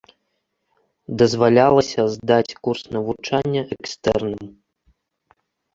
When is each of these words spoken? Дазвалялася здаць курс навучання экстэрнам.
Дазвалялася 1.21 2.01
здаць 2.15 2.57
курс 2.65 2.83
навучання 2.99 3.61
экстэрнам. 3.79 4.53